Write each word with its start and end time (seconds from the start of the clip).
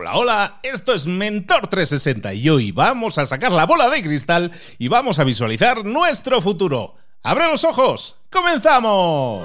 Hola, 0.00 0.16
hola, 0.16 0.60
esto 0.62 0.94
es 0.94 1.08
Mentor 1.08 1.66
360 1.66 2.32
y 2.34 2.48
hoy 2.48 2.70
vamos 2.70 3.18
a 3.18 3.26
sacar 3.26 3.50
la 3.50 3.66
bola 3.66 3.90
de 3.90 4.00
cristal 4.00 4.52
y 4.78 4.86
vamos 4.86 5.18
a 5.18 5.24
visualizar 5.24 5.84
nuestro 5.84 6.40
futuro. 6.40 6.94
¡Abre 7.24 7.46
los 7.46 7.64
ojos! 7.64 8.14
¡Comenzamos! 8.30 9.42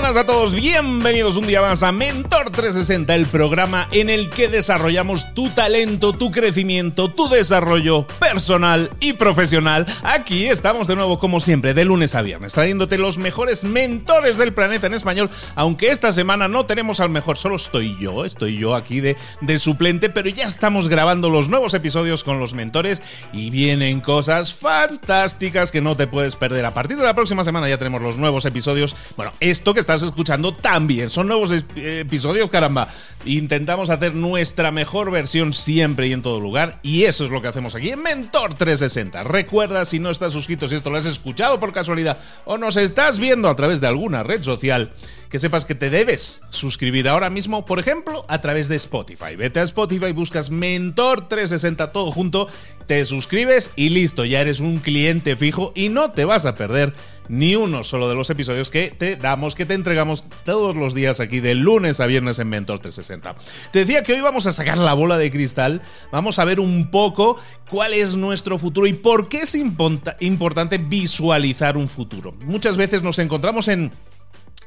A 0.00 0.26
todos, 0.26 0.54
bienvenidos 0.54 1.36
un 1.36 1.46
día 1.46 1.60
más 1.60 1.84
a 1.84 1.92
Mentor 1.92 2.50
360, 2.50 3.14
el 3.14 3.26
programa 3.26 3.86
en 3.92 4.10
el 4.10 4.28
que 4.28 4.48
desarrollamos 4.48 5.34
tu 5.34 5.50
talento, 5.50 6.12
tu 6.12 6.32
crecimiento, 6.32 7.10
tu 7.10 7.28
desarrollo 7.28 8.06
personal 8.18 8.90
y 8.98 9.12
profesional. 9.12 9.86
Aquí 10.02 10.46
estamos 10.46 10.88
de 10.88 10.96
nuevo 10.96 11.20
como 11.20 11.38
siempre, 11.38 11.74
de 11.74 11.84
lunes 11.84 12.16
a 12.16 12.22
viernes, 12.22 12.54
trayéndote 12.54 12.98
los 12.98 13.18
mejores 13.18 13.62
mentores 13.62 14.36
del 14.36 14.52
planeta 14.52 14.88
en 14.88 14.94
español, 14.94 15.30
aunque 15.54 15.90
esta 15.90 16.12
semana 16.12 16.48
no 16.48 16.66
tenemos 16.66 16.98
al 16.98 17.10
mejor, 17.10 17.36
solo 17.36 17.54
estoy 17.54 17.96
yo, 18.00 18.24
estoy 18.24 18.58
yo 18.58 18.74
aquí 18.74 19.00
de, 19.00 19.16
de 19.42 19.58
suplente, 19.60 20.08
pero 20.08 20.28
ya 20.28 20.46
estamos 20.46 20.88
grabando 20.88 21.30
los 21.30 21.48
nuevos 21.48 21.74
episodios 21.74 22.24
con 22.24 22.40
los 22.40 22.54
mentores 22.54 23.02
y 23.32 23.50
vienen 23.50 24.00
cosas 24.00 24.54
fantásticas 24.54 25.70
que 25.70 25.82
no 25.82 25.96
te 25.96 26.08
puedes 26.08 26.34
perder. 26.34 26.64
A 26.64 26.74
partir 26.74 26.96
de 26.96 27.04
la 27.04 27.14
próxima 27.14 27.44
semana 27.44 27.68
ya 27.68 27.78
tenemos 27.78 28.02
los 28.02 28.16
nuevos 28.16 28.44
episodios. 28.44 28.96
Bueno, 29.16 29.32
esto 29.38 29.72
que 29.72 29.80
estás 29.94 30.08
escuchando 30.08 30.54
también. 30.54 31.10
Son 31.10 31.26
nuevos 31.26 31.50
episodios, 31.74 32.48
caramba. 32.48 32.86
Intentamos 33.24 33.90
hacer 33.90 34.14
nuestra 34.14 34.70
mejor 34.70 35.10
versión 35.10 35.52
siempre 35.52 36.06
y 36.06 36.12
en 36.12 36.22
todo 36.22 36.38
lugar. 36.38 36.78
Y 36.84 37.04
eso 37.04 37.24
es 37.24 37.32
lo 37.32 37.42
que 37.42 37.48
hacemos 37.48 37.74
aquí 37.74 37.90
en 37.90 38.00
Mentor 38.00 38.54
360. 38.54 39.24
Recuerda, 39.24 39.84
si 39.84 39.98
no 39.98 40.10
estás 40.10 40.32
suscrito, 40.32 40.68
si 40.68 40.76
esto 40.76 40.90
lo 40.90 40.98
has 40.98 41.06
escuchado 41.06 41.58
por 41.58 41.72
casualidad 41.72 42.18
o 42.44 42.56
nos 42.56 42.76
estás 42.76 43.18
viendo 43.18 43.48
a 43.48 43.56
través 43.56 43.80
de 43.80 43.88
alguna 43.88 44.22
red 44.22 44.44
social, 44.44 44.92
que 45.30 45.38
sepas 45.38 45.64
que 45.64 45.76
te 45.76 45.90
debes 45.90 46.42
suscribir 46.50 47.08
ahora 47.08 47.30
mismo, 47.30 47.64
por 47.64 47.78
ejemplo, 47.78 48.26
a 48.28 48.40
través 48.40 48.68
de 48.68 48.74
Spotify. 48.74 49.36
Vete 49.36 49.60
a 49.60 49.62
Spotify, 49.62 50.10
buscas 50.10 50.50
Mentor 50.50 51.28
360 51.28 51.92
todo 51.92 52.10
junto, 52.10 52.48
te 52.86 53.04
suscribes 53.04 53.70
y 53.76 53.90
listo, 53.90 54.24
ya 54.24 54.40
eres 54.40 54.58
un 54.58 54.78
cliente 54.78 55.36
fijo 55.36 55.72
y 55.76 55.88
no 55.88 56.10
te 56.10 56.24
vas 56.24 56.46
a 56.46 56.56
perder 56.56 56.92
ni 57.28 57.54
uno 57.54 57.84
solo 57.84 58.08
de 58.08 58.16
los 58.16 58.28
episodios 58.28 58.72
que 58.72 58.90
te 58.90 59.14
damos, 59.14 59.54
que 59.54 59.64
te 59.64 59.74
entregamos 59.74 60.24
todos 60.44 60.74
los 60.74 60.94
días 60.94 61.20
aquí 61.20 61.38
de 61.38 61.54
lunes 61.54 62.00
a 62.00 62.06
viernes 62.06 62.40
en 62.40 62.48
Mentor 62.48 62.80
360. 62.80 63.36
Te 63.70 63.78
decía 63.78 64.02
que 64.02 64.14
hoy 64.14 64.20
vamos 64.20 64.48
a 64.48 64.52
sacar 64.52 64.78
la 64.78 64.94
bola 64.94 65.16
de 65.16 65.30
cristal, 65.30 65.80
vamos 66.10 66.40
a 66.40 66.44
ver 66.44 66.58
un 66.58 66.90
poco 66.90 67.36
cuál 67.70 67.92
es 67.94 68.16
nuestro 68.16 68.58
futuro 68.58 68.88
y 68.88 68.94
por 68.94 69.28
qué 69.28 69.42
es 69.42 69.54
importante 69.54 70.78
visualizar 70.78 71.76
un 71.76 71.88
futuro. 71.88 72.34
Muchas 72.46 72.76
veces 72.76 73.04
nos 73.04 73.20
encontramos 73.20 73.68
en 73.68 73.92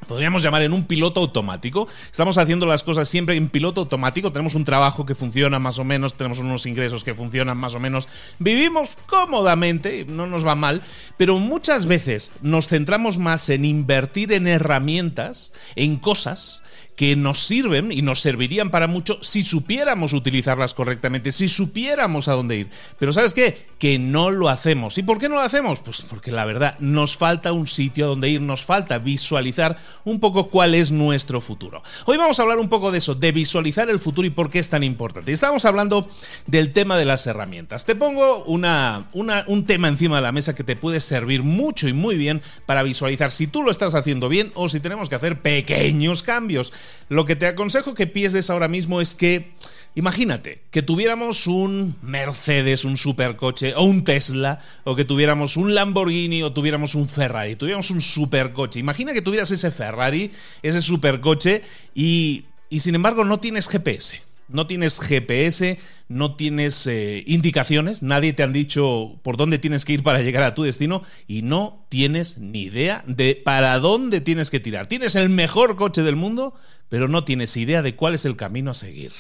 podríamos 0.04 0.44
llamar 0.44 0.62
en 0.62 0.74
un 0.74 0.86
piloto 0.86 1.20
automático. 1.20 1.88
Estamos 2.12 2.38
haciendo 2.38 2.66
las 2.66 2.84
cosas 2.84 3.10
siempre 3.10 3.36
en 3.36 3.50
piloto 3.50 3.82
automático. 3.82 4.32
Tenemos 4.32 4.56
un 4.56 4.64
trabajo 4.64 5.06
que 5.06 5.16
funciona 5.16 5.60
más 5.60 5.80
o 5.80 5.84
menos, 5.84 6.16
tenemos 6.16 6.40
unos 6.40 6.66
ingresos 6.66 7.04
que 7.04 7.16
funcionan 7.16 7.58
más 7.58 7.76
o 7.76 7.80
menos. 7.80 8.08
Vivimos 8.40 8.92
cómodamente, 9.08 10.06
no 10.08 10.28
nos 10.28 10.46
va 10.46 10.56
mal, 10.56 10.82
pero 11.18 11.40
muchas 11.40 11.86
veces 11.86 12.32
nos 12.42 12.68
centramos 12.68 13.18
más 13.18 13.50
en 13.50 13.66
invertir 13.66 14.32
en 14.34 14.48
herramientas, 14.48 15.54
en 15.76 15.98
cosas 15.98 16.64
que 16.96 17.16
nos 17.16 17.46
sirven 17.46 17.92
y 17.92 18.02
nos 18.02 18.22
servirían 18.22 18.70
para 18.70 18.88
mucho 18.88 19.18
si 19.22 19.44
supiéramos 19.44 20.14
utilizarlas 20.14 20.74
correctamente, 20.74 21.32
si 21.32 21.48
supiéramos 21.48 22.28
a 22.28 22.34
dónde 22.34 22.58
ir. 22.58 22.70
Pero 23.00 23.14
¿sabes 23.14 23.34
qué? 23.34 23.66
Que 23.80 23.98
no 23.98 24.32
lo 24.32 24.50
hacemos. 24.50 24.98
¿Y 24.98 25.04
por 25.04 25.18
qué 25.18 25.28
no 25.28 25.36
lo 25.36 25.42
hacemos? 25.42 25.80
Pues 25.80 26.02
porque 26.02 26.32
la 26.32 26.46
verdad 26.46 26.78
nos 26.80 27.18
falta 27.18 27.52
un 27.52 27.68
sitio 27.68 28.06
a 28.06 28.08
donde 28.10 28.30
ir, 28.30 28.42
nos 28.42 28.64
falta 28.64 29.00
visualizar 29.00 29.78
un 30.06 30.20
poco 30.20 30.50
cuál 30.50 30.76
es 30.76 30.92
nuestro 30.92 31.42
futuro. 31.42 31.82
Hoy 32.06 32.18
vamos 32.18 32.40
a 32.40 32.44
hablar 32.44 32.60
un 32.60 32.70
poco 32.70 32.92
de 32.92 33.00
eso, 33.00 33.16
de 33.16 33.32
visualizar 33.32 33.90
el 33.90 34.00
futuro 34.00 34.28
y 34.28 34.32
por 34.32 34.52
qué 34.52 34.60
es 34.60 34.70
tan 34.70 34.84
importante. 34.84 35.34
Estamos 35.34 35.66
hablando 35.66 36.08
del 36.46 36.74
tema 36.74 36.98
de 36.98 37.06
las 37.06 37.26
herramientas. 37.26 37.86
Te 37.86 37.96
pongo 37.96 38.44
una, 38.46 39.08
un 39.14 39.66
tema 39.66 39.88
encima 39.88 40.18
de 40.18 40.22
la 40.22 40.32
mesa 40.32 40.54
que 40.54 40.64
te 40.64 40.76
puede 40.76 41.00
servir 41.00 41.44
mucho 41.44 41.88
y 41.88 41.94
muy 41.94 42.16
bien 42.16 42.42
para 42.66 42.84
visualizar 42.84 43.32
si 43.32 43.48
tú 43.48 43.64
lo 43.64 43.72
estás 43.72 43.96
haciendo 43.96 44.30
bien 44.30 44.52
o 44.56 44.70
si 44.70 44.80
tenemos 44.80 45.10
que 45.10 45.16
hacer 45.16 45.42
pequeños 45.42 46.22
cambios. 46.22 46.72
Lo 47.10 47.26
que 47.26 47.36
te 47.36 47.48
aconsejo 47.48 47.94
que 47.94 48.08
pienses 48.08 48.50
ahora 48.50 48.68
mismo 48.68 49.02
es 49.02 49.16
que, 49.16 49.52
imagínate, 49.96 50.62
que 50.72 50.82
tuviéramos 50.82 51.48
un 51.48 51.96
Mercedes, 52.02 52.86
un 52.86 52.98
supercoche, 52.98 53.76
o 53.76 53.84
un 53.84 54.04
Tesla, 54.04 54.62
o 54.84 54.96
que 54.96 55.06
tuviéramos 55.06 55.58
un 55.58 55.76
Lamborghini, 55.76 56.44
o 56.44 56.54
tuviéramos 56.54 56.96
un 56.96 57.08
Ferrari, 57.08 57.56
tuviéramos 57.56 57.92
un 57.92 58.02
supercoche. 58.02 58.80
Imagina 58.80 59.14
que 59.14 59.22
tuvieras 59.22 59.52
ese 59.52 59.72
Ferrari, 59.72 60.32
ese 60.62 60.82
supercoche, 60.82 61.62
y, 61.94 62.46
y 62.70 62.80
sin 62.80 62.96
embargo 62.96 63.24
no 63.24 63.40
tienes 63.40 63.68
GPS. 63.68 64.33
No 64.54 64.68
tienes 64.68 65.00
GPS, 65.00 65.80
no 66.08 66.36
tienes 66.36 66.88
eh, 66.88 67.24
indicaciones, 67.28 68.04
nadie 68.04 68.34
te 68.34 68.44
han 68.44 68.54
dicho 68.54 69.20
por 69.24 69.36
dónde 69.36 69.60
tienes 69.60 69.84
que 69.84 69.94
ir 69.94 70.04
para 70.04 70.22
llegar 70.22 70.44
a 70.44 70.56
tu 70.56 70.64
destino 70.64 71.02
y 71.28 71.42
no 71.42 71.86
tienes 71.90 72.38
ni 72.38 72.64
idea 72.64 73.04
de 73.08 73.36
para 73.36 73.78
dónde 73.80 74.22
tienes 74.22 74.50
que 74.50 74.60
tirar. 74.60 74.88
Tienes 74.88 75.16
el 75.16 75.30
mejor 75.30 75.76
coche 75.76 76.04
del 76.04 76.16
mundo, 76.16 76.54
pero 76.88 77.08
no 77.08 77.24
tienes 77.24 77.58
idea 77.58 77.82
de 77.82 77.96
cuál 77.96 78.14
es 78.14 78.26
el 78.26 78.36
camino 78.36 78.72
a 78.72 78.76
seguir. 78.76 79.12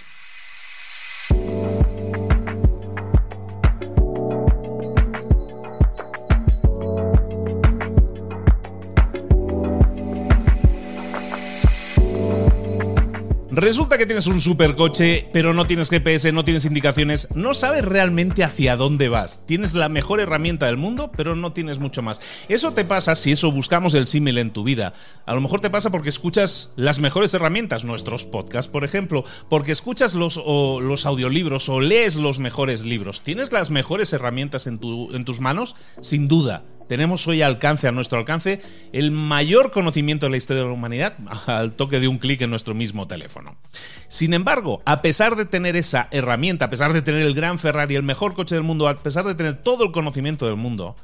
Resulta 13.55 13.99
que 13.99 14.07
tienes 14.07 14.25
un 14.25 14.39
supercoche, 14.39 15.29
pero 15.31 15.53
no 15.53 15.67
tienes 15.67 15.91
GPS, 15.91 16.31
no 16.31 16.43
tienes 16.43 16.65
indicaciones, 16.65 17.27
no 17.35 17.53
sabes 17.53 17.85
realmente 17.85 18.43
hacia 18.43 18.75
dónde 18.75 19.09
vas. 19.09 19.45
Tienes 19.45 19.75
la 19.75 19.89
mejor 19.89 20.19
herramienta 20.19 20.65
del 20.65 20.77
mundo, 20.77 21.11
pero 21.15 21.35
no 21.35 21.53
tienes 21.53 21.77
mucho 21.77 22.01
más. 22.01 22.19
Eso 22.49 22.73
te 22.73 22.83
pasa 22.83 23.15
si 23.15 23.31
eso 23.31 23.51
buscamos 23.51 23.93
el 23.93 24.07
símil 24.07 24.39
en 24.39 24.53
tu 24.53 24.63
vida. 24.63 24.93
A 25.27 25.35
lo 25.35 25.41
mejor 25.41 25.61
te 25.61 25.69
pasa 25.69 25.91
porque 25.91 26.09
escuchas 26.09 26.71
las 26.77 26.97
mejores 26.97 27.31
herramientas, 27.35 27.85
nuestros 27.85 28.25
podcasts, 28.25 28.71
por 28.71 28.83
ejemplo, 28.83 29.23
porque 29.49 29.71
escuchas 29.71 30.15
los, 30.15 30.37
los 30.37 31.05
audiolibros 31.05 31.69
o 31.69 31.79
lees 31.79 32.15
los 32.15 32.39
mejores 32.39 32.85
libros. 32.85 33.21
¿Tienes 33.21 33.51
las 33.51 33.69
mejores 33.69 34.13
herramientas 34.13 34.65
en, 34.65 34.79
tu, 34.79 35.13
en 35.13 35.25
tus 35.25 35.41
manos? 35.41 35.75
Sin 36.01 36.27
duda. 36.27 36.63
Tenemos 36.87 37.27
hoy 37.27 37.41
alcance, 37.41 37.87
a 37.87 37.91
nuestro 37.91 38.17
alcance, 38.17 38.61
el 38.91 39.11
mayor 39.11 39.71
conocimiento 39.71 40.25
de 40.25 40.31
la 40.31 40.37
historia 40.37 40.63
de 40.63 40.69
la 40.69 40.73
humanidad 40.73 41.15
al 41.47 41.73
toque 41.73 41.99
de 41.99 42.07
un 42.07 42.19
clic 42.19 42.41
en 42.41 42.49
nuestro 42.49 42.73
mismo 42.73 43.07
teléfono. 43.07 43.55
Sin 44.07 44.33
embargo, 44.33 44.81
a 44.85 45.01
pesar 45.01 45.35
de 45.35 45.45
tener 45.45 45.75
esa 45.75 46.07
herramienta, 46.11 46.65
a 46.65 46.69
pesar 46.69 46.93
de 46.93 47.01
tener 47.01 47.21
el 47.21 47.33
gran 47.33 47.59
Ferrari, 47.59 47.95
el 47.95 48.03
mejor 48.03 48.33
coche 48.33 48.55
del 48.55 48.63
mundo, 48.63 48.87
a 48.87 48.97
pesar 48.97 49.25
de 49.25 49.35
tener 49.35 49.55
todo 49.55 49.83
el 49.83 49.91
conocimiento 49.91 50.45
del 50.45 50.55
mundo, 50.55 50.95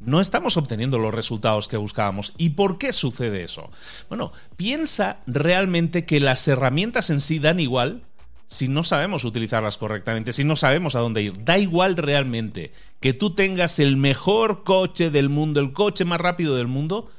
no 0.00 0.20
estamos 0.20 0.56
obteniendo 0.56 0.98
los 0.98 1.14
resultados 1.14 1.66
que 1.68 1.76
buscábamos. 1.76 2.32
¿Y 2.38 2.50
por 2.50 2.78
qué 2.78 2.92
sucede 2.92 3.42
eso? 3.42 3.70
Bueno, 4.08 4.32
piensa 4.56 5.18
realmente 5.26 6.04
que 6.04 6.20
las 6.20 6.46
herramientas 6.46 7.10
en 7.10 7.20
sí 7.20 7.38
dan 7.38 7.58
igual 7.60 8.02
si 8.48 8.66
no 8.66 8.82
sabemos 8.82 9.24
utilizarlas 9.24 9.76
correctamente, 9.76 10.32
si 10.32 10.42
no 10.42 10.56
sabemos 10.56 10.96
a 10.96 11.00
dónde 11.00 11.22
ir. 11.22 11.44
Da 11.44 11.58
igual 11.58 11.96
realmente 11.96 12.72
que 12.98 13.12
tú 13.12 13.34
tengas 13.34 13.78
el 13.78 13.96
mejor 13.96 14.64
coche 14.64 15.10
del 15.10 15.28
mundo, 15.28 15.60
el 15.60 15.72
coche 15.72 16.06
más 16.06 16.20
rápido 16.20 16.56
del 16.56 16.66
mundo, 16.66 17.10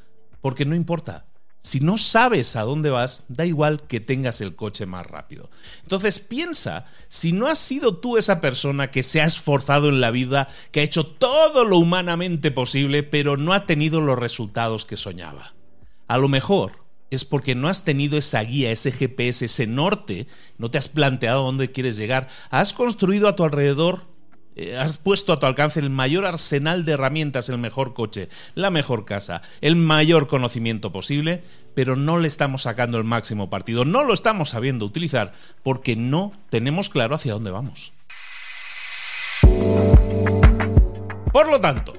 porque 0.41 0.65
no 0.65 0.75
importa. 0.75 1.25
Si 1.61 1.81
no 1.81 1.97
sabes 1.97 2.55
a 2.55 2.63
dónde 2.63 2.89
vas, 2.89 3.25
da 3.27 3.45
igual 3.45 3.83
que 3.83 3.99
tengas 3.99 4.41
el 4.41 4.55
coche 4.55 4.85
más 4.85 5.05
rápido. 5.05 5.51
Entonces 5.83 6.19
piensa, 6.19 6.85
si 7.09 7.31
no 7.31 7.47
has 7.47 7.59
sido 7.59 7.97
tú 7.97 8.17
esa 8.17 8.41
persona 8.41 8.89
que 8.89 9.03
se 9.03 9.21
ha 9.21 9.25
esforzado 9.25 9.89
en 9.89 10.01
la 10.01 10.09
vida, 10.09 10.47
que 10.71 10.79
ha 10.79 10.83
hecho 10.83 11.05
todo 11.05 11.63
lo 11.63 11.77
humanamente 11.77 12.49
posible, 12.49 13.03
pero 13.03 13.37
no 13.37 13.53
ha 13.53 13.65
tenido 13.65 14.01
los 14.01 14.17
resultados 14.17 14.85
que 14.85 14.97
soñaba. 14.97 15.53
A 16.07 16.17
lo 16.17 16.27
mejor 16.27 16.78
es 17.11 17.25
porque 17.25 17.55
no 17.55 17.67
has 17.67 17.83
tenido 17.83 18.17
esa 18.17 18.41
guía, 18.41 18.71
ese 18.71 18.91
GPS, 18.91 19.45
ese 19.45 19.67
norte, 19.67 20.27
no 20.57 20.69
te 20.71 20.77
has 20.77 20.87
planteado 20.87 21.43
dónde 21.43 21.71
quieres 21.71 21.97
llegar, 21.97 22.27
has 22.49 22.73
construido 22.73 23.27
a 23.27 23.35
tu 23.35 23.43
alrededor, 23.43 24.03
eh, 24.55 24.77
has 24.77 24.97
puesto 24.97 25.33
a 25.33 25.39
tu 25.39 25.45
alcance 25.45 25.79
el 25.79 25.89
mayor 25.89 26.25
arsenal 26.25 26.85
de 26.85 26.93
herramientas, 26.93 27.49
el 27.49 27.57
mejor 27.57 27.93
coche, 27.93 28.29
la 28.55 28.69
mejor 28.69 29.05
casa, 29.05 29.41
el 29.61 29.75
mayor 29.75 30.27
conocimiento 30.27 30.91
posible, 30.91 31.43
pero 31.73 31.95
no 31.95 32.17
le 32.17 32.27
estamos 32.27 32.63
sacando 32.63 32.97
el 32.97 33.03
máximo 33.03 33.49
partido, 33.49 33.85
no 33.85 34.03
lo 34.03 34.13
estamos 34.13 34.49
sabiendo 34.49 34.85
utilizar 34.85 35.31
porque 35.63 35.95
no 35.95 36.33
tenemos 36.49 36.89
claro 36.89 37.15
hacia 37.15 37.33
dónde 37.33 37.51
vamos. 37.51 37.93
Por 41.31 41.47
lo 41.49 41.61
tanto, 41.61 41.93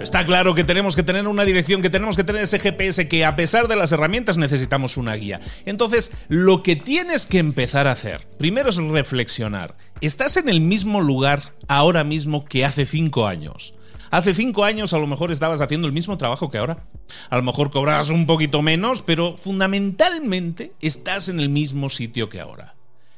Está 0.00 0.26
claro 0.26 0.54
que 0.54 0.64
tenemos 0.64 0.96
que 0.96 1.02
tener 1.02 1.28
una 1.28 1.44
dirección, 1.44 1.80
que 1.80 1.90
tenemos 1.90 2.16
que 2.16 2.24
tener 2.24 2.42
ese 2.42 2.58
GPS, 2.58 3.06
que 3.08 3.24
a 3.24 3.36
pesar 3.36 3.68
de 3.68 3.76
las 3.76 3.92
herramientas 3.92 4.36
necesitamos 4.36 4.96
una 4.96 5.14
guía. 5.14 5.40
Entonces, 5.64 6.12
lo 6.28 6.62
que 6.62 6.74
tienes 6.74 7.26
que 7.26 7.38
empezar 7.38 7.86
a 7.86 7.92
hacer, 7.92 8.26
primero 8.36 8.70
es 8.70 8.76
reflexionar. 8.76 9.76
¿Estás 10.00 10.36
en 10.36 10.48
el 10.48 10.60
mismo 10.60 11.00
lugar 11.00 11.54
ahora 11.68 12.02
mismo 12.02 12.44
que 12.44 12.64
hace 12.64 12.84
cinco 12.84 13.26
años? 13.26 13.74
Hace 14.10 14.34
cinco 14.34 14.64
años 14.64 14.92
a 14.92 14.98
lo 14.98 15.06
mejor 15.06 15.30
estabas 15.30 15.60
haciendo 15.60 15.86
el 15.86 15.94
mismo 15.94 16.18
trabajo 16.18 16.50
que 16.50 16.58
ahora. 16.58 16.84
A 17.30 17.36
lo 17.36 17.42
mejor 17.42 17.70
cobrabas 17.70 18.10
un 18.10 18.26
poquito 18.26 18.60
menos, 18.60 19.02
pero 19.02 19.36
fundamentalmente 19.38 20.72
estás 20.80 21.28
en 21.28 21.40
el 21.40 21.48
mismo 21.48 21.88
sitio 21.88 22.28
que 22.28 22.40
ahora. 22.40 22.74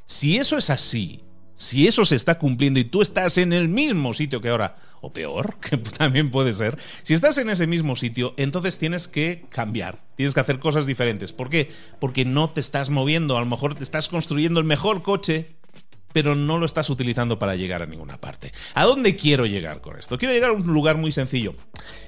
Si 0.06 0.36
eso 0.36 0.58
es 0.58 0.70
así, 0.70 1.24
si 1.56 1.86
eso 1.86 2.04
se 2.04 2.16
está 2.16 2.38
cumpliendo 2.38 2.78
y 2.78 2.84
tú 2.84 3.00
estás 3.00 3.38
en 3.38 3.52
el 3.52 3.68
mismo 3.68 4.12
sitio 4.12 4.40
que 4.40 4.50
ahora, 4.50 4.76
o 5.04 5.12
peor, 5.12 5.56
que 5.60 5.76
también 5.76 6.30
puede 6.30 6.52
ser, 6.52 6.78
si 7.02 7.14
estás 7.14 7.38
en 7.38 7.50
ese 7.50 7.66
mismo 7.66 7.96
sitio, 7.96 8.34
entonces 8.36 8.78
tienes 8.78 9.08
que 9.08 9.44
cambiar, 9.50 9.98
tienes 10.16 10.34
que 10.34 10.40
hacer 10.40 10.58
cosas 10.58 10.86
diferentes. 10.86 11.32
¿Por 11.32 11.50
qué? 11.50 11.70
Porque 12.00 12.24
no 12.24 12.48
te 12.48 12.60
estás 12.60 12.90
moviendo, 12.90 13.36
a 13.36 13.40
lo 13.40 13.46
mejor 13.46 13.74
te 13.74 13.82
estás 13.82 14.08
construyendo 14.08 14.60
el 14.60 14.66
mejor 14.66 15.02
coche 15.02 15.54
pero 16.14 16.36
no 16.36 16.58
lo 16.58 16.64
estás 16.64 16.90
utilizando 16.90 17.40
para 17.40 17.56
llegar 17.56 17.82
a 17.82 17.86
ninguna 17.86 18.18
parte. 18.18 18.52
¿A 18.74 18.84
dónde 18.84 19.16
quiero 19.16 19.46
llegar 19.46 19.80
con 19.80 19.98
esto? 19.98 20.16
Quiero 20.16 20.32
llegar 20.32 20.50
a 20.50 20.52
un 20.52 20.62
lugar 20.62 20.96
muy 20.96 21.10
sencillo. 21.10 21.56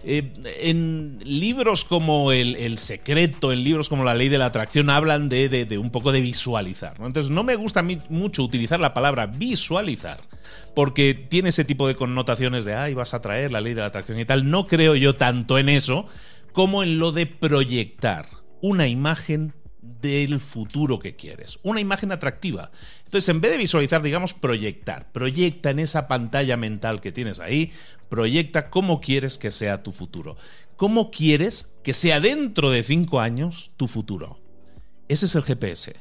Eh, 0.04 0.32
en 0.60 1.18
libros 1.24 1.84
como 1.84 2.30
el, 2.30 2.78
Secreto, 2.78 3.52
en 3.52 3.64
libros 3.64 3.88
como 3.88 4.04
La 4.04 4.14
Ley 4.14 4.28
de 4.28 4.38
la 4.38 4.46
Atracción, 4.46 4.90
hablan 4.90 5.28
de, 5.28 5.76
un 5.82 5.90
poco 5.90 6.12
de 6.12 6.20
visualizar. 6.20 6.94
Entonces, 7.00 7.30
no 7.30 7.42
me 7.42 7.56
gusta 7.56 7.84
mucho 8.08 8.44
utilizar 8.44 8.78
la 8.78 8.94
palabra 8.94 9.26
visualizar, 9.26 10.20
porque 10.74 11.14
tiene 11.14 11.50
ese 11.50 11.64
tipo 11.64 11.88
de 11.88 11.94
connotaciones 11.94 12.64
de, 12.64 12.74
ay, 12.74 12.94
vas 12.94 13.14
a 13.14 13.20
traer 13.20 13.52
la 13.52 13.60
ley 13.60 13.74
de 13.74 13.80
la 13.80 13.88
atracción 13.88 14.18
y 14.18 14.24
tal. 14.24 14.50
No 14.50 14.66
creo 14.66 14.94
yo 14.94 15.14
tanto 15.14 15.58
en 15.58 15.68
eso 15.68 16.06
como 16.52 16.82
en 16.82 16.98
lo 16.98 17.12
de 17.12 17.26
proyectar 17.26 18.26
una 18.60 18.86
imagen 18.86 19.52
del 20.00 20.40
futuro 20.40 20.98
que 20.98 21.16
quieres. 21.16 21.58
Una 21.62 21.80
imagen 21.80 22.12
atractiva. 22.12 22.70
Entonces, 23.04 23.28
en 23.28 23.40
vez 23.40 23.52
de 23.52 23.58
visualizar, 23.58 24.02
digamos, 24.02 24.34
proyectar. 24.34 25.12
Proyecta 25.12 25.70
en 25.70 25.78
esa 25.78 26.08
pantalla 26.08 26.56
mental 26.56 27.00
que 27.00 27.12
tienes 27.12 27.40
ahí, 27.40 27.72
proyecta 28.08 28.70
cómo 28.70 29.00
quieres 29.00 29.38
que 29.38 29.50
sea 29.50 29.82
tu 29.82 29.92
futuro. 29.92 30.36
¿Cómo 30.76 31.10
quieres 31.10 31.72
que 31.82 31.94
sea 31.94 32.20
dentro 32.20 32.70
de 32.70 32.82
cinco 32.82 33.20
años 33.20 33.70
tu 33.76 33.88
futuro? 33.88 34.40
Ese 35.08 35.26
es 35.26 35.34
el 35.34 35.42
GPS. 35.42 35.96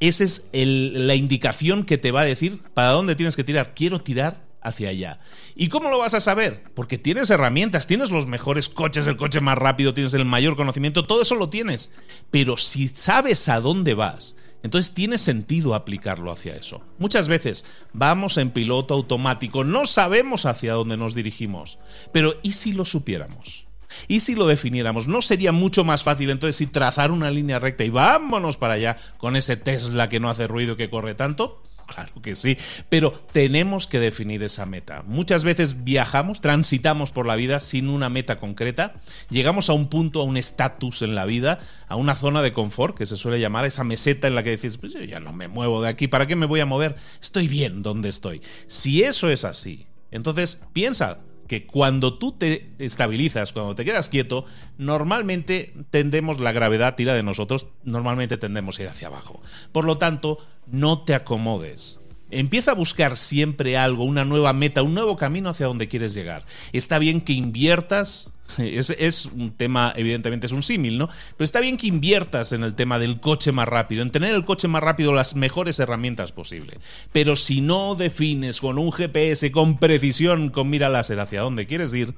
Esa 0.00 0.24
es 0.24 0.48
la 0.52 1.14
indicación 1.14 1.84
que 1.84 1.98
te 1.98 2.10
va 2.10 2.22
a 2.22 2.24
decir 2.24 2.60
para 2.74 2.90
dónde 2.90 3.16
tienes 3.16 3.36
que 3.36 3.44
tirar. 3.44 3.74
Quiero 3.74 4.00
tirar 4.00 4.44
hacia 4.64 4.88
allá. 4.88 5.20
¿Y 5.54 5.68
cómo 5.68 5.90
lo 5.90 5.98
vas 5.98 6.14
a 6.14 6.20
saber? 6.20 6.64
Porque 6.74 6.98
tienes 6.98 7.30
herramientas, 7.30 7.86
tienes 7.86 8.10
los 8.10 8.26
mejores 8.26 8.68
coches, 8.68 9.06
el 9.06 9.16
coche 9.16 9.40
más 9.40 9.58
rápido, 9.58 9.94
tienes 9.94 10.14
el 10.14 10.24
mayor 10.24 10.56
conocimiento, 10.56 11.06
todo 11.06 11.22
eso 11.22 11.36
lo 11.36 11.50
tienes. 11.50 11.92
Pero 12.30 12.56
si 12.56 12.88
sabes 12.88 13.48
a 13.48 13.60
dónde 13.60 13.94
vas, 13.94 14.36
entonces 14.62 14.94
tiene 14.94 15.18
sentido 15.18 15.74
aplicarlo 15.74 16.32
hacia 16.32 16.56
eso. 16.56 16.82
Muchas 16.98 17.28
veces 17.28 17.66
vamos 17.92 18.38
en 18.38 18.50
piloto 18.50 18.94
automático, 18.94 19.62
no 19.62 19.84
sabemos 19.84 20.46
hacia 20.46 20.72
dónde 20.72 20.96
nos 20.96 21.14
dirigimos. 21.14 21.78
Pero 22.12 22.36
¿y 22.42 22.52
si 22.52 22.72
lo 22.72 22.86
supiéramos? 22.86 23.63
¿Y 24.08 24.20
si 24.20 24.34
lo 24.34 24.46
definiéramos? 24.46 25.06
¿No 25.06 25.22
sería 25.22 25.52
mucho 25.52 25.84
más 25.84 26.02
fácil 26.02 26.30
entonces 26.30 26.56
si 26.56 26.66
trazar 26.66 27.10
una 27.10 27.30
línea 27.30 27.58
recta 27.58 27.84
y 27.84 27.90
vámonos 27.90 28.56
para 28.56 28.74
allá 28.74 28.96
con 29.18 29.36
ese 29.36 29.56
Tesla 29.56 30.08
que 30.08 30.20
no 30.20 30.28
hace 30.28 30.46
ruido 30.46 30.76
que 30.76 30.90
corre 30.90 31.14
tanto? 31.14 31.62
Claro 31.86 32.22
que 32.22 32.34
sí, 32.34 32.56
pero 32.88 33.12
tenemos 33.12 33.86
que 33.86 34.00
definir 34.00 34.42
esa 34.42 34.66
meta. 34.66 35.02
Muchas 35.06 35.44
veces 35.44 35.84
viajamos, 35.84 36.40
transitamos 36.40 37.10
por 37.10 37.26
la 37.26 37.36
vida 37.36 37.60
sin 37.60 37.88
una 37.88 38.08
meta 38.08 38.38
concreta, 38.38 38.94
llegamos 39.28 39.68
a 39.68 39.74
un 39.74 39.88
punto, 39.88 40.20
a 40.20 40.24
un 40.24 40.36
estatus 40.36 41.02
en 41.02 41.14
la 41.14 41.26
vida, 41.26 41.58
a 41.86 41.96
una 41.96 42.14
zona 42.14 42.42
de 42.42 42.52
confort, 42.52 42.96
que 42.96 43.06
se 43.06 43.16
suele 43.16 43.40
llamar 43.40 43.64
esa 43.66 43.84
meseta 43.84 44.26
en 44.26 44.34
la 44.34 44.42
que 44.42 44.52
dices, 44.52 44.78
pues 44.78 44.94
yo 44.94 45.02
ya 45.02 45.20
no 45.20 45.32
me 45.32 45.48
muevo 45.48 45.82
de 45.82 45.88
aquí, 45.88 46.08
¿para 46.08 46.26
qué 46.26 46.36
me 46.36 46.46
voy 46.46 46.60
a 46.60 46.66
mover? 46.66 46.96
Estoy 47.20 47.48
bien 47.48 47.82
donde 47.82 48.08
estoy. 48.08 48.40
Si 48.66 49.02
eso 49.02 49.28
es 49.28 49.44
así, 49.44 49.86
entonces 50.10 50.62
piensa, 50.72 51.20
que 51.54 51.66
cuando 51.66 52.18
tú 52.18 52.32
te 52.32 52.72
estabilizas, 52.80 53.52
cuando 53.52 53.76
te 53.76 53.84
quedas 53.84 54.08
quieto, 54.08 54.44
normalmente 54.76 55.72
tendemos, 55.90 56.40
la 56.40 56.50
gravedad 56.50 56.96
tira 56.96 57.14
de 57.14 57.22
nosotros, 57.22 57.68
normalmente 57.84 58.36
tendemos 58.36 58.78
a 58.78 58.82
ir 58.82 58.88
hacia 58.88 59.06
abajo. 59.06 59.40
Por 59.70 59.84
lo 59.84 59.96
tanto, 59.96 60.38
no 60.66 61.04
te 61.04 61.14
acomodes. 61.14 62.00
Empieza 62.30 62.72
a 62.72 62.74
buscar 62.74 63.16
siempre 63.16 63.76
algo, 63.76 64.02
una 64.02 64.24
nueva 64.24 64.52
meta, 64.52 64.82
un 64.82 64.94
nuevo 64.94 65.16
camino 65.16 65.50
hacia 65.50 65.66
donde 65.66 65.86
quieres 65.86 66.12
llegar. 66.12 66.44
Está 66.72 66.98
bien 66.98 67.20
que 67.20 67.34
inviertas 67.34 68.32
es, 68.58 69.26
un 69.26 69.52
tema, 69.52 69.92
evidentemente 69.96 70.46
es 70.46 70.52
un 70.52 70.62
símil, 70.62 70.98
¿no? 70.98 71.08
Pero 71.36 71.44
está 71.44 71.60
bien 71.60 71.76
que 71.76 71.86
inviertas 71.86 72.52
en 72.52 72.62
el 72.62 72.74
tema 72.74 72.98
del 72.98 73.20
coche 73.20 73.52
más 73.52 73.68
rápido, 73.68 74.02
en 74.02 74.10
tener 74.10 74.34
el 74.34 74.44
coche 74.44 74.68
más 74.68 74.82
rápido 74.82 75.12
las 75.12 75.34
mejores 75.34 75.78
herramientas 75.78 76.32
posibles. 76.32 76.78
Pero 77.12 77.36
si 77.36 77.60
no 77.60 77.94
defines 77.94 78.60
con 78.60 78.78
un 78.78 78.92
GPS, 78.92 79.50
con 79.50 79.78
precisión, 79.78 80.50
con 80.50 80.70
mira 80.70 80.88
láser 80.88 81.20
hacia 81.20 81.42
dónde 81.42 81.66
quieres 81.66 81.92
ir, 81.94 82.14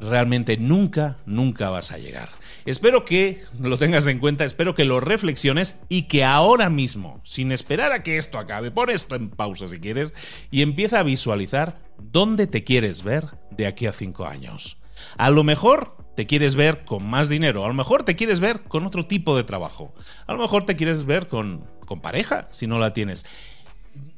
realmente 0.00 0.56
nunca, 0.56 1.18
nunca 1.26 1.70
vas 1.70 1.92
a 1.92 1.98
llegar. 1.98 2.30
Espero 2.64 3.04
que 3.04 3.42
lo 3.58 3.76
tengas 3.78 4.06
en 4.06 4.18
cuenta, 4.18 4.44
espero 4.44 4.74
que 4.74 4.84
lo 4.84 5.00
reflexiones 5.00 5.76
y 5.88 6.02
que 6.02 6.24
ahora 6.24 6.70
mismo, 6.70 7.20
sin 7.24 7.52
esperar 7.52 7.92
a 7.92 8.02
que 8.02 8.16
esto 8.16 8.38
acabe, 8.38 8.70
pon 8.70 8.90
esto 8.90 9.14
en 9.14 9.30
pausa 9.30 9.68
si 9.68 9.78
quieres 9.78 10.14
y 10.50 10.62
empieza 10.62 11.00
a 11.00 11.04
visualizar 11.04 11.78
dónde 11.98 12.46
te 12.46 12.64
quieres 12.64 13.02
ver 13.02 13.26
de 13.50 13.66
aquí 13.66 13.86
a 13.86 13.92
cinco 13.92 14.26
años. 14.26 14.79
A 15.16 15.30
lo 15.30 15.44
mejor 15.44 15.96
te 16.16 16.26
quieres 16.26 16.54
ver 16.54 16.84
con 16.84 17.06
más 17.06 17.28
dinero, 17.28 17.64
a 17.64 17.68
lo 17.68 17.74
mejor 17.74 18.02
te 18.02 18.16
quieres 18.16 18.40
ver 18.40 18.62
con 18.64 18.86
otro 18.86 19.06
tipo 19.06 19.36
de 19.36 19.44
trabajo, 19.44 19.94
a 20.26 20.32
lo 20.32 20.38
mejor 20.38 20.66
te 20.66 20.76
quieres 20.76 21.04
ver 21.04 21.28
con, 21.28 21.64
con 21.86 22.00
pareja 22.00 22.48
si 22.50 22.66
no 22.66 22.78
la 22.78 22.92
tienes. 22.92 23.24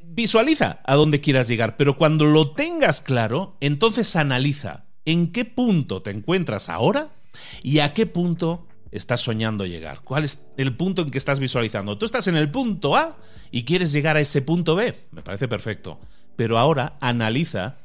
Visualiza 0.03 0.81
a 0.85 0.95
dónde 0.95 1.21
quieras 1.21 1.49
llegar, 1.49 1.77
pero 1.77 1.97
cuando 1.97 2.25
lo 2.27 2.53
tengas 2.53 3.01
claro, 3.01 3.57
entonces 3.61 4.17
analiza 4.17 4.85
en 5.05 5.33
qué 5.33 5.45
punto 5.45 6.03
te 6.03 6.11
encuentras 6.11 6.69
ahora 6.69 7.11
y 7.63 7.79
a 7.79 7.95
qué 7.95 8.07
punto 8.07 8.67
estás 8.91 9.21
soñando 9.21 9.65
llegar. 9.65 10.01
¿Cuál 10.03 10.25
es 10.25 10.47
el 10.57 10.77
punto 10.77 11.03
en 11.03 11.11
que 11.11 11.19
estás 11.19 11.41
visualizando? 11.41 11.97
Tú 11.99 12.05
estás 12.05 12.29
en 12.29 12.37
el 12.37 12.51
punto 12.51 12.97
A 12.97 13.17
y 13.51 13.65
quieres 13.65 13.93
llegar 13.93 14.17
a 14.17 14.21
ese 14.21 14.43
punto 14.43 14.75
B. 14.75 15.07
Me 15.13 15.23
parece 15.23 15.49
perfecto. 15.49 15.99
Pero 16.37 16.59
ahora 16.59 16.97
analiza 17.01 17.79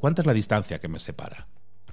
cuánta 0.00 0.22
es 0.22 0.26
la 0.26 0.34
distancia 0.34 0.80
que 0.80 0.88
me 0.88 1.00
separa 1.00 1.48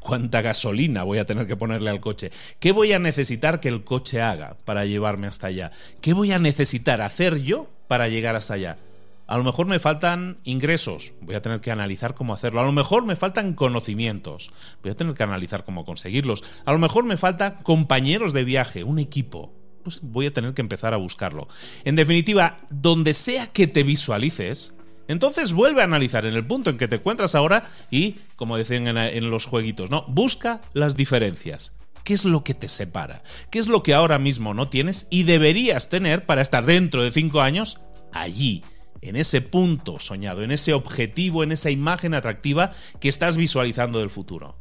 cuánta 0.06 0.44
gasolina 0.44 1.02
voy 1.02 1.18
a 1.18 1.26
tener 1.26 1.48
que 1.48 1.58
ponerle 1.58 1.90
al 1.90 2.00
coche, 2.00 2.30
qué 2.60 2.72
voy 2.72 2.94
a 2.94 3.00
necesitar 3.00 3.60
que 3.60 3.70
el 3.70 3.84
coche 3.84 4.22
haga 4.22 4.56
para 4.64 4.86
llevarme 4.86 5.26
hasta 5.26 5.48
allá, 5.48 5.72
qué 6.00 6.14
voy 6.14 6.32
a 6.32 6.38
necesitar 6.38 7.02
hacer 7.02 7.42
yo 7.42 7.68
para 7.88 8.08
llegar 8.08 8.36
hasta 8.36 8.54
allá. 8.54 8.78
A 9.26 9.36
lo 9.40 9.44
mejor 9.44 9.66
me 9.66 9.80
faltan 9.80 10.38
ingresos, 10.44 11.12
voy 11.22 11.34
a 11.34 11.42
tener 11.42 11.60
que 11.60 11.72
analizar 11.72 12.14
cómo 12.14 12.36
hacerlo. 12.36 12.62
A 12.62 12.66
lo 12.66 12.72
mejor 12.72 13.04
me 13.04 13.16
faltan 13.16 13.56
conocimientos, 13.56 14.52
voy 14.84 14.92
a 14.92 14.96
tener 14.96 15.16
que 15.16 15.24
analizar 15.24 15.66
cómo 15.66 15.86
conseguirlos. 15.86 16.44
A 16.66 16.72
lo 16.72 16.78
mejor 16.78 17.04
me 17.06 17.18
faltan 17.18 17.58
compañeros 17.64 18.32
de 18.32 18.44
viaje, 18.44 18.84
un 18.84 19.00
equipo, 19.00 19.52
pues 19.82 20.02
voy 20.04 20.28
a 20.28 20.34
tener 20.34 20.54
que 20.54 20.62
empezar 20.62 20.94
a 20.94 20.98
buscarlo. 20.98 21.48
En 21.84 21.96
definitiva, 21.96 22.60
donde 22.70 23.16
sea 23.16 23.48
que 23.48 23.66
te 23.66 23.82
visualices, 23.82 24.75
entonces 25.08 25.54
vuelve 25.54 25.82
a 25.82 25.86
analizar 25.86 26.26
en 26.26 26.34
el 26.34 26.46
punto 26.46 26.70
en 26.70 26.78
que 26.78 26.88
te 26.88 26.96
encuentras 26.96 27.36
ahora 27.36 27.64
y, 27.92 28.18
como 28.36 28.58
decían 28.58 28.88
en, 28.88 29.30
los 29.30 29.46
jueguitos, 29.46 29.90
¿no? 29.90 30.06
Busca 30.08 30.62
las 30.74 30.96
diferencias. 30.96 31.74
¿Qué 32.04 32.14
es 32.14 32.26
lo 32.26 32.44
que 32.44 32.54
te 32.54 32.68
separa? 32.68 33.24
¿Qué 33.50 33.60
es 33.60 33.68
lo 33.68 33.82
que 33.82 33.94
ahora 33.94 34.20
mismo 34.20 34.54
no 34.54 34.70
tienes 34.70 35.08
y 35.10 35.24
deberías 35.24 35.90
tener 35.90 36.26
para 36.26 36.42
estar 36.42 36.66
dentro 36.66 37.04
de 37.04 37.12
cinco 37.12 37.42
años 37.42 37.80
allí? 38.12 38.64
en 39.02 39.16
ese 39.16 39.42
punto 39.42 40.00
soñado, 40.00 40.42
en 40.42 40.52
ese 40.52 40.74
objetivo, 40.74 41.44
en 41.44 41.52
esa 41.52 41.70
imagen 41.70 42.16
atractiva 42.16 42.72
que 43.00 43.10
estás 43.10 43.38
visualizando 43.38 44.00
del 44.00 44.10
futuro. 44.10 44.58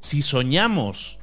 Si 0.00 0.20
soñamos 0.20 1.19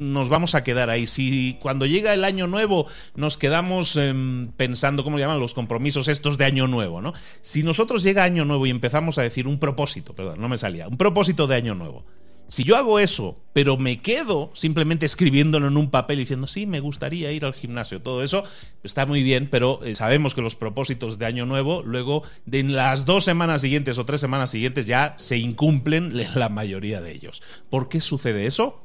nos 0.00 0.28
vamos 0.28 0.54
a 0.54 0.64
quedar 0.64 0.90
ahí. 0.90 1.06
Si 1.06 1.58
cuando 1.60 1.86
llega 1.86 2.12
el 2.14 2.24
año 2.24 2.46
nuevo 2.46 2.86
nos 3.14 3.36
quedamos 3.36 3.96
em, 3.96 4.48
pensando, 4.52 5.04
¿cómo 5.04 5.18
llaman? 5.18 5.40
Los 5.40 5.54
compromisos 5.54 6.08
estos 6.08 6.38
de 6.38 6.44
año 6.44 6.66
nuevo, 6.66 7.00
¿no? 7.00 7.12
Si 7.42 7.62
nosotros 7.62 8.02
llega 8.02 8.24
año 8.24 8.44
nuevo 8.44 8.66
y 8.66 8.70
empezamos 8.70 9.18
a 9.18 9.22
decir 9.22 9.46
un 9.46 9.58
propósito, 9.58 10.14
perdón, 10.14 10.40
no 10.40 10.48
me 10.48 10.56
salía, 10.56 10.88
un 10.88 10.96
propósito 10.96 11.46
de 11.46 11.56
año 11.56 11.74
nuevo. 11.74 12.04
Si 12.50 12.64
yo 12.64 12.76
hago 12.76 12.98
eso, 12.98 13.38
pero 13.52 13.76
me 13.76 14.02
quedo 14.02 14.50
simplemente 14.54 15.06
escribiéndolo 15.06 15.68
en 15.68 15.76
un 15.76 15.88
papel 15.88 16.18
diciendo, 16.18 16.48
sí, 16.48 16.66
me 16.66 16.80
gustaría 16.80 17.30
ir 17.30 17.44
al 17.44 17.54
gimnasio, 17.54 18.02
todo 18.02 18.24
eso 18.24 18.42
está 18.82 19.06
muy 19.06 19.22
bien, 19.22 19.48
pero 19.48 19.78
eh, 19.84 19.94
sabemos 19.94 20.34
que 20.34 20.42
los 20.42 20.56
propósitos 20.56 21.16
de 21.20 21.26
Año 21.26 21.46
Nuevo, 21.46 21.84
luego 21.84 22.24
de 22.46 22.64
las 22.64 23.04
dos 23.04 23.22
semanas 23.22 23.60
siguientes 23.60 23.98
o 23.98 24.04
tres 24.04 24.20
semanas 24.20 24.50
siguientes 24.50 24.86
ya 24.86 25.14
se 25.16 25.38
incumplen 25.38 26.12
la 26.34 26.48
mayoría 26.48 27.00
de 27.00 27.12
ellos. 27.12 27.40
¿Por 27.70 27.88
qué 27.88 28.00
sucede 28.00 28.46
eso? 28.46 28.82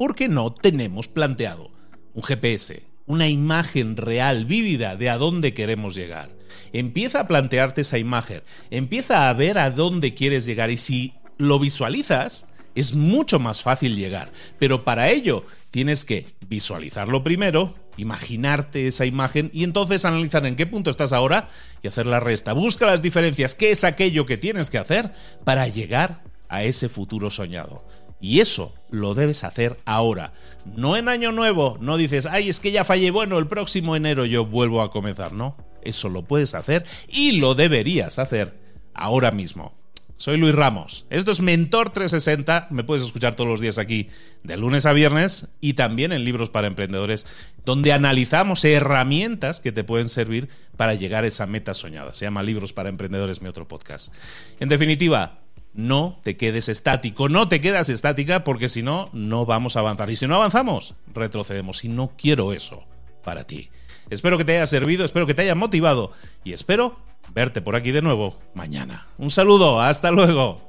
Porque 0.00 0.28
no 0.28 0.54
tenemos 0.54 1.08
planteado 1.08 1.70
un 2.14 2.22
GPS, 2.22 2.84
una 3.04 3.28
imagen 3.28 3.98
real, 3.98 4.46
vívida 4.46 4.96
de 4.96 5.10
a 5.10 5.18
dónde 5.18 5.52
queremos 5.52 5.94
llegar. 5.94 6.30
Empieza 6.72 7.20
a 7.20 7.26
plantearte 7.26 7.82
esa 7.82 7.98
imagen, 7.98 8.40
empieza 8.70 9.28
a 9.28 9.34
ver 9.34 9.58
a 9.58 9.70
dónde 9.70 10.14
quieres 10.14 10.46
llegar 10.46 10.70
y 10.70 10.78
si 10.78 11.12
lo 11.36 11.58
visualizas, 11.58 12.46
es 12.74 12.94
mucho 12.94 13.38
más 13.38 13.62
fácil 13.62 13.94
llegar. 13.94 14.32
Pero 14.58 14.84
para 14.84 15.10
ello 15.10 15.44
tienes 15.70 16.06
que 16.06 16.24
visualizarlo 16.48 17.22
primero, 17.22 17.74
imaginarte 17.98 18.86
esa 18.86 19.04
imagen 19.04 19.50
y 19.52 19.64
entonces 19.64 20.06
analizar 20.06 20.46
en 20.46 20.56
qué 20.56 20.64
punto 20.64 20.88
estás 20.88 21.12
ahora 21.12 21.50
y 21.82 21.88
hacer 21.88 22.06
la 22.06 22.20
resta. 22.20 22.54
Busca 22.54 22.86
las 22.86 23.02
diferencias, 23.02 23.54
qué 23.54 23.70
es 23.70 23.84
aquello 23.84 24.24
que 24.24 24.38
tienes 24.38 24.70
que 24.70 24.78
hacer 24.78 25.12
para 25.44 25.68
llegar 25.68 26.22
a 26.48 26.64
ese 26.64 26.88
futuro 26.88 27.30
soñado. 27.30 27.84
Y 28.20 28.40
eso 28.40 28.74
lo 28.90 29.14
debes 29.14 29.44
hacer 29.44 29.78
ahora. 29.84 30.32
No 30.64 30.96
en 30.96 31.08
año 31.08 31.32
nuevo, 31.32 31.78
no 31.80 31.96
dices, 31.96 32.26
ay, 32.26 32.48
es 32.48 32.60
que 32.60 32.72
ya 32.72 32.84
fallé, 32.84 33.10
bueno, 33.10 33.38
el 33.38 33.46
próximo 33.46 33.96
enero 33.96 34.26
yo 34.26 34.44
vuelvo 34.44 34.82
a 34.82 34.90
comenzar, 34.90 35.32
no. 35.32 35.56
Eso 35.82 36.08
lo 36.08 36.22
puedes 36.22 36.54
hacer 36.54 36.84
y 37.08 37.32
lo 37.32 37.54
deberías 37.54 38.18
hacer 38.18 38.58
ahora 38.94 39.30
mismo. 39.30 39.80
Soy 40.20 40.36
Luis 40.36 40.54
Ramos. 40.54 41.06
Esto 41.08 41.32
es 41.32 41.40
Mentor 41.40 41.94
360. 41.94 42.66
Me 42.68 42.84
puedes 42.84 43.02
escuchar 43.02 43.36
todos 43.36 43.48
los 43.48 43.58
días 43.58 43.78
aquí 43.78 44.10
de 44.42 44.58
lunes 44.58 44.84
a 44.84 44.92
viernes 44.92 45.48
y 45.62 45.72
también 45.72 46.12
en 46.12 46.26
Libros 46.26 46.50
para 46.50 46.66
Emprendedores, 46.66 47.26
donde 47.64 47.94
analizamos 47.94 48.62
herramientas 48.66 49.60
que 49.60 49.72
te 49.72 49.82
pueden 49.82 50.10
servir 50.10 50.50
para 50.76 50.92
llegar 50.92 51.24
a 51.24 51.26
esa 51.26 51.46
meta 51.46 51.72
soñada. 51.72 52.12
Se 52.12 52.26
llama 52.26 52.42
Libros 52.42 52.74
para 52.74 52.90
Emprendedores, 52.90 53.40
mi 53.40 53.48
otro 53.48 53.66
podcast. 53.66 54.12
En 54.60 54.68
definitiva, 54.68 55.39
no 55.74 56.18
te 56.22 56.36
quedes 56.36 56.68
estático, 56.68 57.28
no 57.28 57.48
te 57.48 57.60
quedas 57.60 57.88
estática 57.88 58.44
porque 58.44 58.68
si 58.68 58.82
no, 58.82 59.08
no 59.12 59.46
vamos 59.46 59.76
a 59.76 59.80
avanzar. 59.80 60.10
Y 60.10 60.16
si 60.16 60.26
no 60.26 60.36
avanzamos, 60.36 60.94
retrocedemos. 61.12 61.84
Y 61.84 61.88
no 61.88 62.12
quiero 62.16 62.52
eso 62.52 62.84
para 63.22 63.44
ti. 63.44 63.70
Espero 64.10 64.38
que 64.38 64.44
te 64.44 64.56
haya 64.56 64.66
servido, 64.66 65.04
espero 65.04 65.26
que 65.26 65.34
te 65.34 65.42
haya 65.42 65.54
motivado 65.54 66.12
y 66.42 66.52
espero 66.52 66.98
verte 67.32 67.62
por 67.62 67.76
aquí 67.76 67.92
de 67.92 68.02
nuevo 68.02 68.36
mañana. 68.54 69.06
Un 69.18 69.30
saludo, 69.30 69.80
hasta 69.80 70.10
luego. 70.10 70.68